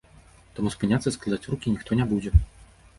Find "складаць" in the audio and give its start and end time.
1.17-1.49